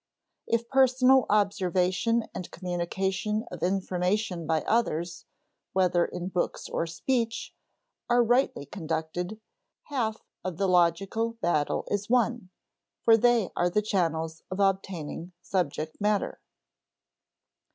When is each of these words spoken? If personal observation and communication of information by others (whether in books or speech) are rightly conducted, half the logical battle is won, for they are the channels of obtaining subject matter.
If 0.47 0.67
personal 0.67 1.27
observation 1.29 2.23
and 2.33 2.49
communication 2.49 3.45
of 3.51 3.61
information 3.61 4.47
by 4.47 4.63
others 4.63 5.25
(whether 5.73 6.05
in 6.05 6.29
books 6.29 6.67
or 6.67 6.87
speech) 6.87 7.53
are 8.09 8.23
rightly 8.23 8.65
conducted, 8.65 9.39
half 9.83 10.25
the 10.43 10.67
logical 10.67 11.33
battle 11.33 11.85
is 11.91 12.09
won, 12.09 12.49
for 13.03 13.15
they 13.15 13.51
are 13.55 13.69
the 13.69 13.83
channels 13.83 14.41
of 14.49 14.59
obtaining 14.59 15.33
subject 15.43 16.01
matter. 16.01 16.41